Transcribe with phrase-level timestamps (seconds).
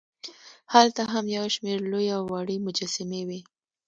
[0.73, 3.39] هلته هم یوشمېر لوې او وړې مجسمې وې.